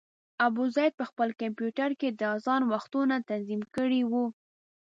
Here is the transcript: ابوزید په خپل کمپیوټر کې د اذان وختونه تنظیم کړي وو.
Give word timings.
ابوزید 0.47 0.91
په 0.99 1.05
خپل 1.09 1.29
کمپیوټر 1.41 1.89
کې 1.99 2.09
د 2.19 2.21
اذان 2.35 2.61
وختونه 2.73 3.15
تنظیم 3.29 3.61
کړي 3.75 4.01
وو. 4.11 4.25